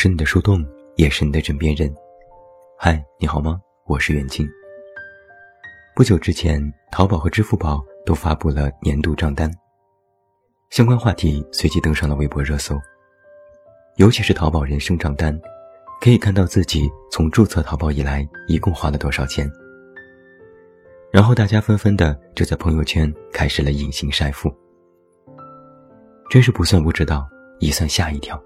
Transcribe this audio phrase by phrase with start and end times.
[0.00, 0.64] 是你的树洞，
[0.94, 1.92] 也是你的枕边人。
[2.78, 3.60] 嗨，你好吗？
[3.84, 4.48] 我是袁静。
[5.92, 9.50] 不久之前，淘宝和支付宝都发布了年度账单，
[10.70, 12.80] 相关话题随即登上了微博热搜。
[13.96, 15.36] 尤其是淘宝人生账单，
[16.00, 19.50] 可以看到自己从注册淘宝以来一共花了多少钱。
[21.10, 24.48] 然后大家纷纷的就在朋友圈开始了隐形晒富。
[26.30, 28.40] 真是不算不知道，一算吓一跳。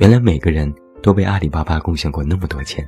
[0.00, 2.82] 原来每个人都被阿里巴巴贡献过那么多钱。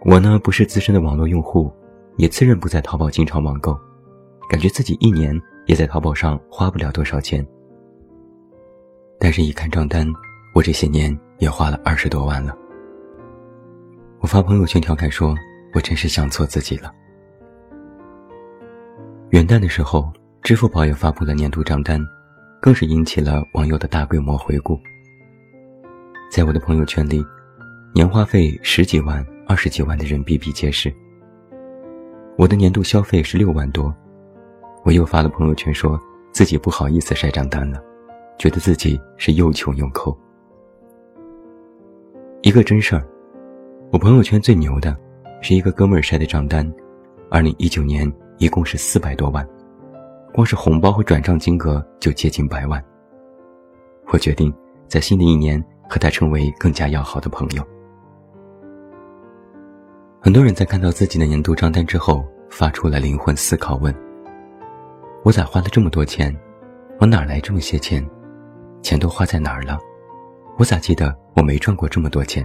[0.00, 1.72] 我呢不是资深的网络用户，
[2.16, 3.78] 也自认不在淘宝经常网购，
[4.50, 7.46] 感觉自己一年也在淘宝上花不了多少钱。
[9.20, 10.04] 但是，一看账单，
[10.52, 12.52] 我这些年也花了二十多万了。
[14.18, 15.36] 我发朋友圈调侃说
[15.72, 16.92] ：“我真是想错自己了。”
[19.30, 22.00] 元旦的时候，支付宝也发布了年度账单，
[22.60, 24.76] 更是引起了网友的大规模回顾。
[26.30, 27.24] 在我的朋友圈里，
[27.94, 30.92] 年花费十几万、二十几万的人比比皆是。
[32.36, 33.94] 我的年度消费是六万多，
[34.84, 35.98] 我又发了朋友圈，说
[36.32, 37.80] 自己不好意思晒账单了，
[38.38, 40.14] 觉得自己是又穷又抠。
[42.42, 43.06] 一个真事儿，
[43.90, 44.94] 我朋友圈最牛的，
[45.40, 46.70] 是一个哥们儿晒的账单，
[47.30, 49.48] 二零一九年一共是四百多万，
[50.34, 52.84] 光是红包和转账金额就接近百万。
[54.08, 54.52] 我决定
[54.88, 55.64] 在新的一年。
[55.88, 57.62] 和他成为更加要好的朋友。
[60.20, 63.94] 很多人在看到自己的年度账单之后，发出了灵魂思考：问，
[65.22, 66.34] 我咋花了这么多钱？
[66.98, 68.04] 我哪来这么些钱？
[68.82, 69.78] 钱都花在哪儿了？
[70.58, 72.44] 我咋记得我没赚过这么多钱？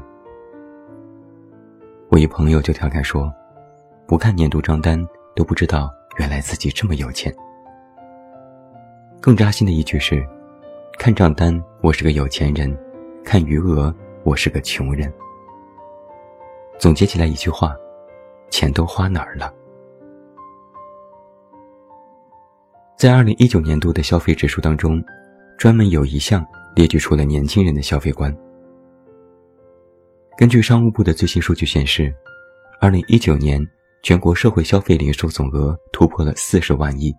[2.09, 3.31] 我一朋友就调侃说
[4.05, 5.01] ：“不看年度账单
[5.35, 7.33] 都不知道原来自己这么有钱。”
[9.21, 10.23] 更扎心的一句是
[10.99, 12.77] ：“看账单，我是个有钱人。”
[13.23, 13.93] 看余额，
[14.23, 15.11] 我是个穷人。
[16.79, 17.75] 总结起来一句话：
[18.49, 19.53] 钱都花哪儿了？
[22.97, 25.01] 在二零一九年度的消费指数当中，
[25.57, 26.45] 专门有一项
[26.75, 28.35] 列举出了年轻人的消费观。
[30.37, 32.13] 根据商务部的最新数据显示，
[32.79, 33.65] 二零一九年
[34.03, 37.13] 全国社会消费零售总额突破了四十万亿，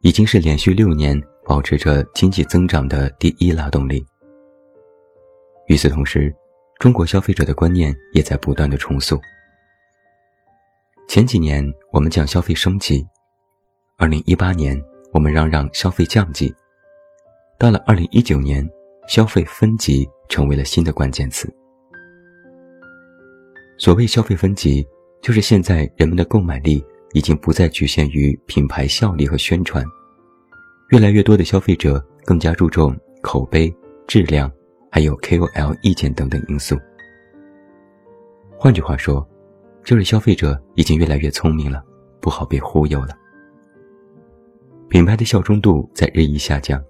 [0.00, 4.04] 已经是连续六年保持着经济增长的第一拉动力。
[5.68, 6.34] 与此同时，
[6.78, 9.20] 中国消费者的观念也在不断的重塑。
[11.06, 11.62] 前几年
[11.92, 13.06] 我们讲消费升级，
[13.98, 16.54] 二零一八年我们嚷嚷消费降级，
[17.58, 18.66] 到了二零一九年，
[19.08, 21.52] 消费分级成为了新的关键词。
[23.76, 24.86] 所谓消费分级，
[25.20, 29.84] 就是现在人们的购买力已经不再局限于品牌效力和宣传，
[30.88, 33.70] 越来越多的消费者更加注重口碑、
[34.06, 34.50] 质量。
[34.90, 36.76] 还有 KOL 意见等等因素。
[38.56, 39.26] 换句话说，
[39.84, 41.84] 就是消费者已经越来越聪明了，
[42.20, 43.16] 不好被忽悠了。
[44.88, 46.82] 品牌的效忠度在日益下降，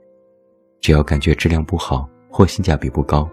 [0.81, 3.29] 只要感觉质量不好或性价比不高，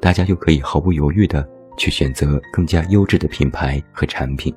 [0.00, 1.46] 大家就可以毫不犹豫的
[1.76, 4.54] 去选择更加优质的品牌和产品。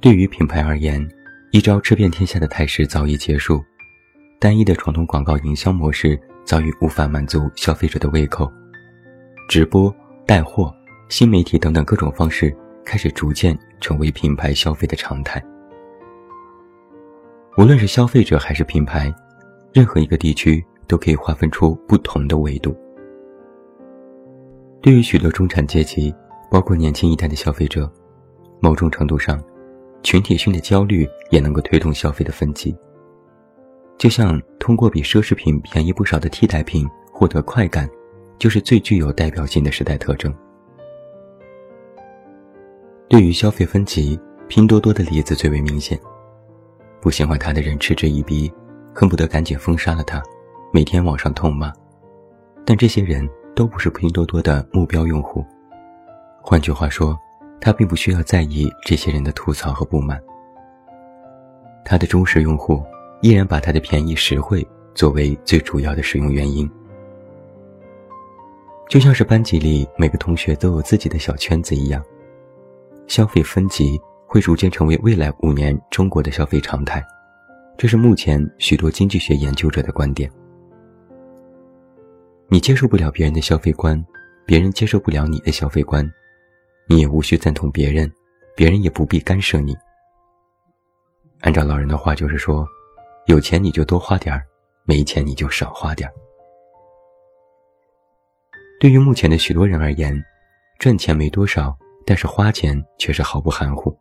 [0.00, 1.06] 对于品牌而言，
[1.52, 3.62] 一招吃遍天下的态势早已结束，
[4.40, 6.18] 单一的传统广告营销模式。
[6.44, 8.50] 早已无法满足消费者的胃口，
[9.48, 9.94] 直播、
[10.26, 10.74] 带货、
[11.08, 12.54] 新媒体等等各种方式
[12.84, 15.42] 开始逐渐成为品牌消费的常态。
[17.58, 19.14] 无论是消费者还是品牌，
[19.72, 22.76] 任何一个地区都可以划分出不同的维度。
[24.80, 26.14] 对于许多中产阶级，
[26.50, 27.90] 包括年轻一代的消费者，
[28.60, 29.42] 某种程度上，
[30.02, 32.74] 群体性的焦虑也能够推动消费的分级。
[34.02, 37.88] 就像通过比奢侈品便宜不少的替代品获得快感，
[38.36, 40.34] 就是最具有代表性的时代特征。
[43.08, 44.18] 对于消费分级，
[44.48, 45.96] 拼多多的例子最为明显。
[47.00, 48.52] 不喜欢他的人嗤之以鼻，
[48.92, 50.20] 恨不得赶紧封杀了他，
[50.72, 51.72] 每天网上痛骂。
[52.66, 55.46] 但这些人都不是拼多多的目标用户。
[56.42, 57.16] 换句话说，
[57.60, 60.20] 他并不需要在意这些人的吐槽和不满。
[61.84, 62.82] 他的忠实用户。
[63.22, 66.68] 依然把它的便宜实惠作为最主要的使用原因，
[68.88, 72.04] 就像是班级里每个同学都有自己的小圈子一样，
[73.06, 77.00] 消费分级会逐渐成为未来五年中国的消费常态，
[77.78, 80.28] 这是目前许多经济学研究者的观点。
[82.48, 84.04] 你接受不了别人的消费观，
[84.44, 86.04] 别人接受不了你的消费观，
[86.88, 88.12] 你也无需赞同别人，
[88.56, 89.76] 别人也不必干涉你。
[91.42, 92.66] 按照老人的话，就是说。
[93.26, 94.42] 有钱你就多花点儿，
[94.84, 96.12] 没钱你就少花点儿。
[98.80, 100.12] 对于目前的许多人而言，
[100.78, 103.96] 赚钱没多少，但是花钱却是毫不含糊。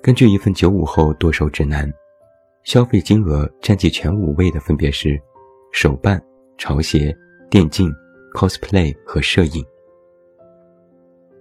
[0.00, 1.92] 根据一份九五后剁手指南，
[2.62, 5.20] 消费金额占据前五位的分别是
[5.72, 6.22] 手办、
[6.56, 7.12] 潮鞋、
[7.50, 7.92] 电竞、
[8.32, 9.64] cosplay 和摄影。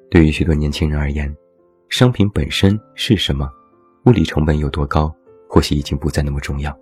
[0.09, 1.31] 对于许多年轻人而言，
[1.89, 3.47] 商品本身是什么，
[4.05, 5.13] 物理成本有多高，
[5.53, 6.75] 或许已经不再那么重要。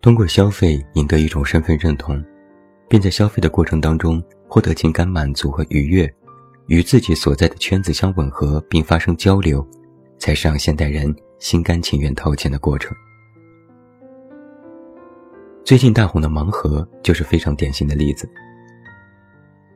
[0.00, 2.24] 通过消费赢得一种身份认同，
[2.88, 6.10] 并在消费的过程当中获得情感满足和愉悦，
[6.68, 9.62] 与自己所在的圈子相吻合并发生交流，
[10.16, 12.96] 才是让现代人心甘情愿掏钱的过程。
[15.62, 18.26] 最近大红的盲盒就是非常典型的例子。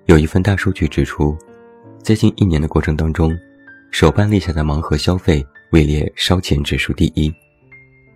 [0.06, 1.36] 有一份大数据指出。
[2.02, 3.34] 在近一年的过程当中，
[3.90, 5.42] 手办立下的盲盒消费
[5.74, 7.34] 位列烧钱指数第一，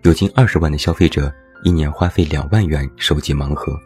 [0.03, 1.29] 有近二十万的消费者
[1.65, 3.77] 一年花费两万元收集盲盒。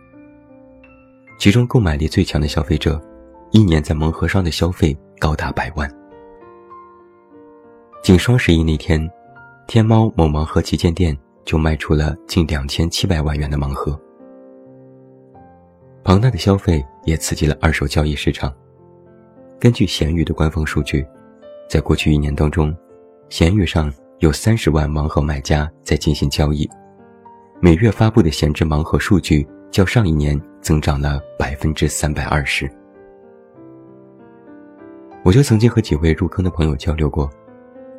[1.39, 3.01] 其中购买力最强的消费者，
[3.49, 5.91] 一年在盲盒上的消费高达百万。
[8.03, 9.09] 仅双十一那天，
[9.65, 13.99] 天猫某盲盒旗舰店就卖出了近两千七百万元的盲盒。
[16.03, 18.53] 庞大的消费也刺激了二手交易市场。
[19.59, 21.03] 根据闲鱼的官方数据，
[21.67, 22.71] 在过去一年当中，
[23.33, 26.69] 闲鱼上有三十万盲盒买家在进行交易，
[27.59, 32.69] 每月发布的闲置盲盒数据较上一年增长了百分之三百二十。
[35.25, 37.27] 我就曾经和几位入坑的朋友交流过，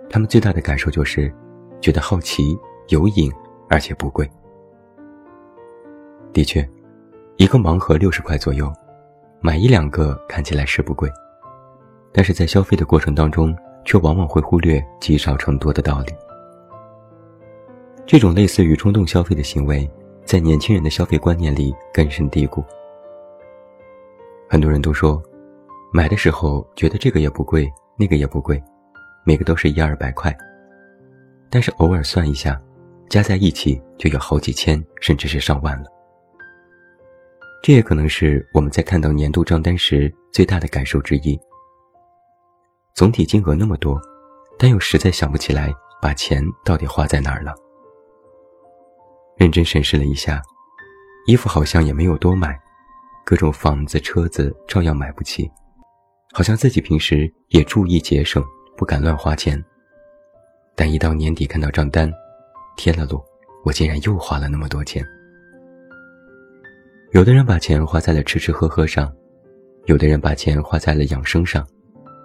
[0.08, 1.34] 他们最大的感受就是，
[1.80, 2.56] 觉得好奇、
[2.90, 3.28] 有瘾，
[3.68, 4.30] 而且不贵。
[6.32, 6.64] 的确，
[7.38, 8.72] 一个盲盒六十块左右，
[9.40, 11.10] 买一两个看起来是不贵。
[12.12, 13.52] 但是在消费的过程当中，
[13.84, 16.12] 却往往会忽略积少成多的道理。
[18.06, 19.90] 这种类似于冲动消费的行为，
[20.24, 22.62] 在年轻人的消费观念里根深蒂固。
[24.48, 25.22] 很多人都说，
[25.92, 28.62] 买的时候觉得这个也不贵，那个也不贵，
[29.24, 30.36] 每个都是一二百块。
[31.50, 32.60] 但是偶尔算一下，
[33.08, 35.86] 加在一起就有好几千，甚至是上万了。
[37.62, 41.40] 这也可能是我们在看到年度账单时最大的感受之一。
[42.94, 44.00] 总体金额那么多，
[44.56, 47.52] 但又实在想不起来把钱到底花在哪儿了。
[49.36, 50.40] 认真审视了一下，
[51.26, 52.56] 衣服好像也没有多买，
[53.26, 55.50] 各种房子、车子照样买不起，
[56.32, 58.40] 好像自己平时也注意节省，
[58.76, 59.60] 不敢乱花钱。
[60.76, 62.08] 但一到年底看到账单，
[62.76, 63.20] 天了噜，
[63.64, 65.04] 我竟然又花了那么多钱。
[67.10, 69.12] 有的人把钱花在了吃吃喝喝上，
[69.86, 71.66] 有的人把钱花在了养生上。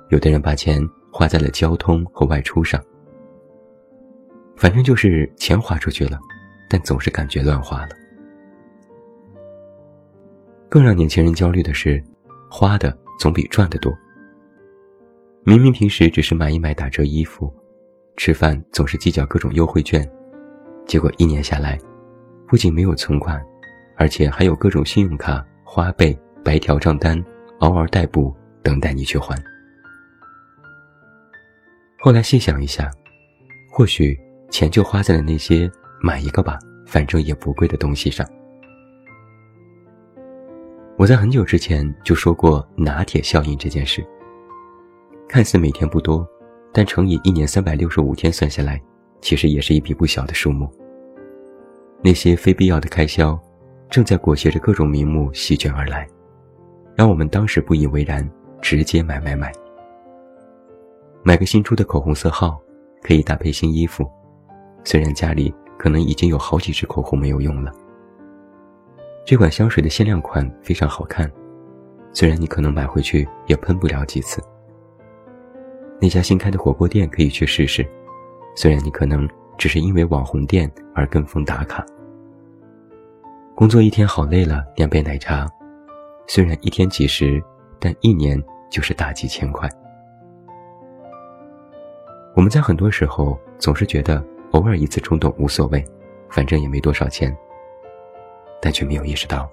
[0.10, 2.84] 有的人把钱花在了交通和外出上，
[4.56, 6.20] 反正就是钱花出去了，
[6.68, 7.90] 但总是感觉乱花了。
[10.68, 12.04] 更让年轻人焦虑的是，
[12.50, 13.92] 花的总比赚的多。
[15.44, 17.52] 明明平时只是买一买打折衣服，
[18.18, 20.08] 吃饭总是计较各种优惠券，
[20.86, 21.80] 结果一年下来，
[22.48, 23.40] 不仅没有存款，
[23.96, 27.24] 而且还有各种信用卡、花呗、白条账单，
[27.60, 29.36] 嗷嗷待哺，等待你去还。
[32.02, 32.90] 后来细想一下，
[33.70, 34.18] 或许
[34.50, 35.70] 钱就花在了那些
[36.02, 38.26] 买一个吧，反正也不贵的东西上。
[40.96, 44.02] 我在很久之前就说过拿铁效应这件事，
[45.28, 46.26] 看似每天不多，
[46.72, 48.82] 但乘以一年三百六十五天算下来，
[49.20, 50.72] 其实也是一笔不小的数目。
[52.02, 53.38] 那些非必要的开销，
[53.90, 56.08] 正在裹挟着各种名目席卷而来，
[56.96, 58.26] 让我们当时不以为然，
[58.62, 59.52] 直接买买买。
[61.22, 62.60] 买个新出的口红色号，
[63.02, 64.10] 可以搭配新衣服。
[64.86, 67.72] 虽然家里可能已经有好几支口红没有用了。
[69.26, 71.30] 这款香水的限量款非常好看，
[72.14, 74.42] 虽然你可能买回去也喷不了几次。
[76.02, 77.86] 那家新开的火锅店可以去试试，
[78.56, 81.86] 虽然你可能只是因为网红店而跟风打卡。
[83.54, 85.46] 工作一天好累了，点杯奶茶，
[86.28, 87.44] 虽然一天几十，
[87.78, 89.70] 但一年就是大几千块。
[92.40, 95.86] 我们在很多时候总是觉得偶尔一次冲动无所谓，
[96.30, 97.38] 反正也没多少钱。
[98.62, 99.50] 但却没有意识到，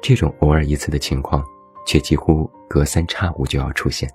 [0.00, 1.44] 这种偶尔一次的情况，
[1.84, 4.08] 却几乎隔三差五就要出现。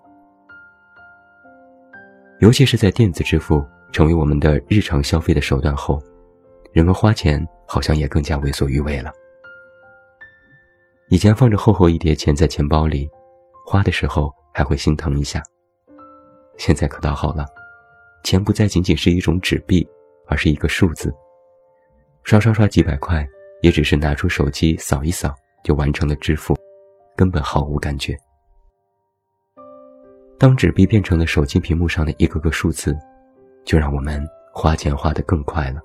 [2.39, 6.01] 尤其是在电子支付成为我们的日常消费的手段后，
[6.71, 9.11] 人们花钱好像也更加为所欲为了。
[11.09, 13.09] 以前放着厚厚一叠钱在钱包里，
[13.65, 15.43] 花的时候还会心疼一下，
[16.55, 17.45] 现在可倒好了。
[18.25, 19.87] 钱不再仅仅是一种纸币，
[20.25, 21.13] 而是一个数字。
[22.23, 23.23] 刷刷刷几百块，
[23.61, 25.31] 也只是拿出手机扫一扫
[25.63, 26.57] 就完成了支付，
[27.15, 28.17] 根本毫无感觉。
[30.39, 32.97] 当纸币变成了手机屏幕上的一个个数字，
[33.63, 34.19] 就让我们
[34.51, 35.79] 花钱花得更快了。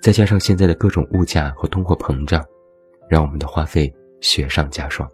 [0.00, 2.42] 再加上现在的各种物价和通货膨胀，
[3.10, 5.06] 让我们的花费雪上加霜。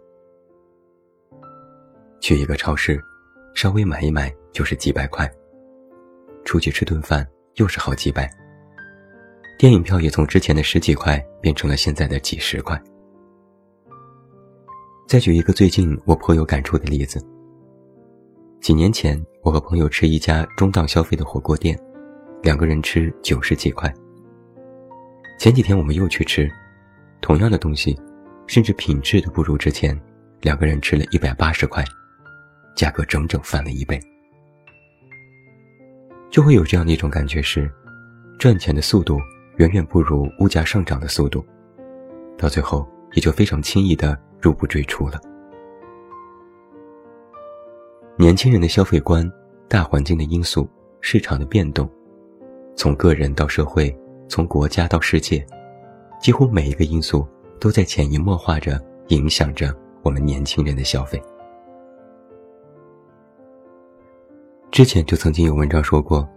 [2.21, 2.97] 去一个超市，
[3.55, 5.29] 稍微买一买就是几百块。
[6.45, 8.29] 出去吃顿饭又是好几百。
[9.57, 12.81] 电影票也从之前的十几块变成了现在的几十块。
[15.07, 17.19] 再举一个最近我颇有感触的例子。
[18.61, 21.79] 几年前，我和朋友吃一家中档消费的火锅店，
[22.43, 23.93] 两个人吃九十几块。
[25.39, 26.49] 前几天我们又去吃，
[27.21, 27.99] 同样的东西，
[28.47, 29.99] 甚至品质都不如之前，
[30.41, 31.83] 两个人吃了一百八十块。
[32.75, 33.99] 价格整整翻了一倍，
[36.29, 37.69] 就会有这样的一种感觉：是
[38.37, 39.19] 赚钱的速度
[39.57, 41.43] 远远不如物价上涨的速度，
[42.37, 45.19] 到最后也就非常轻易的入不赘出了。
[48.15, 49.29] 年轻人的消费观、
[49.67, 50.69] 大环境的因素、
[51.01, 51.89] 市场的变动，
[52.75, 53.93] 从个人到社会，
[54.27, 55.45] 从国家到世界，
[56.21, 57.27] 几乎每一个因素
[57.59, 61.21] 都在潜移默化着影响着我们年轻人的消费。
[64.71, 66.27] 之前就曾经有文章说过，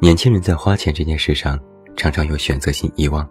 [0.00, 1.58] 年轻人在花钱这件事上
[1.96, 3.28] 常常有选择性遗忘，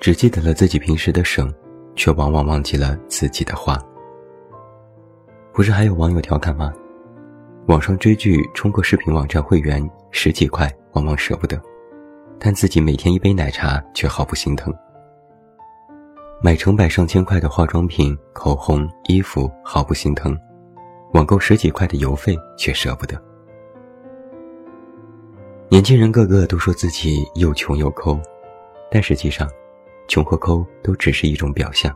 [0.00, 1.52] 只记得了自己平时的省，
[1.94, 3.78] 却往往忘记了自己的花。
[5.52, 6.72] 不是还有网友调侃吗？
[7.66, 11.60] 网上追剧充个视频网站会员十几块，往往舍不得，
[12.38, 14.72] 但自己每天一杯奶茶却毫不心疼。
[16.42, 20.36] 买成百上千块的化妆品、口红、衣服毫不心疼。
[21.16, 23.18] 网购十几块的邮费却舍不得。
[25.70, 28.20] 年轻人个个都说自己又穷又抠，
[28.90, 29.48] 但实际上，
[30.08, 31.90] 穷和抠都只是一种表象。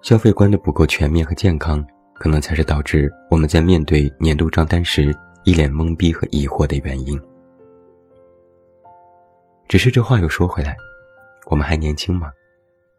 [0.00, 1.84] 消费观的不够全面和健康，
[2.14, 7.20] 可能才是导致我们在面对年度账单时一脸懵逼和疑惑的原因。
[9.66, 10.76] 只是这话又说回来，
[11.46, 12.30] 我们还年轻嘛，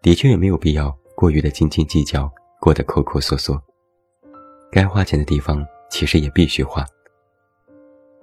[0.02, 3.58] 的确也没有必要过于的斤斤计较，过得抠抠缩缩。
[4.72, 6.86] 该花钱的地方其实也必须花，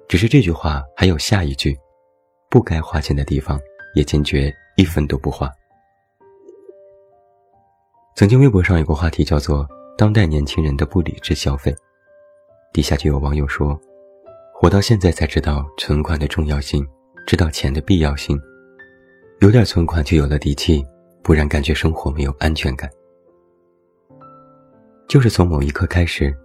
[0.08, 1.78] 只是这句话还有下一句：
[2.48, 3.60] 不该花钱的地方
[3.94, 5.52] 也坚决一分都不花。
[8.16, 11.72] 曾经微博上有个话题叫做“当代年轻人的不理智消费”，
[12.72, 13.78] 底下就有网友说
[14.54, 16.84] ：“活到现在才知道存款的重要性，
[17.26, 18.40] 知道钱的必要性，
[19.40, 20.82] 有点存款就有了底气，
[21.22, 22.90] 不然感觉生活没有安全感。”
[25.08, 26.36] 就是从某一刻开始，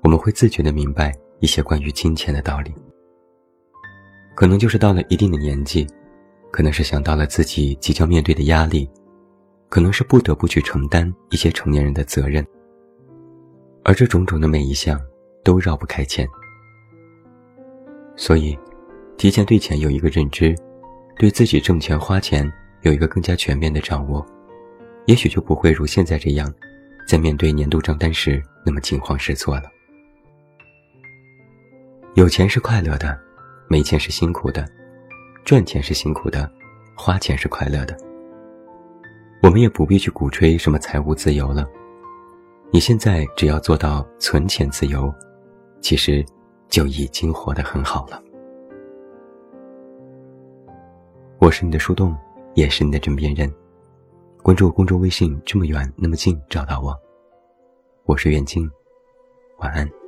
[0.00, 2.72] 我们会自觉的明白一些关于金钱的道理。
[4.36, 5.84] 可能就是到了一定的年纪，
[6.52, 8.88] 可能是想到了自己即将面对的压力，
[9.68, 12.46] 可能是不得不去承担一些成年人的责任。
[13.82, 15.00] 而这种种的每一项，
[15.42, 16.24] 都绕不开钱。
[18.14, 18.56] 所以，
[19.16, 20.54] 提前对钱有一个认知，
[21.18, 22.48] 对自己挣钱花钱
[22.82, 24.24] 有一个更加全面的掌握，
[25.06, 26.54] 也许就不会如现在这样。
[27.06, 29.64] 在面对年度账单时，那么惊慌失措了。
[32.14, 33.18] 有钱是快乐的，
[33.68, 34.64] 没钱是辛苦的；
[35.44, 36.50] 赚钱是辛苦的，
[36.96, 37.96] 花钱是快乐的。
[39.42, 41.66] 我们也不必去鼓吹什么财务自由了。
[42.70, 45.12] 你现在只要做到存钱自由，
[45.80, 46.24] 其实
[46.68, 48.22] 就已经活得很好了。
[51.38, 52.16] 我是你的树洞，
[52.54, 53.52] 也是你的枕边人。
[54.42, 56.92] 关注公众微信，这么远那么近，找到我。
[58.06, 58.68] 我是袁静，
[59.60, 60.01] 晚安。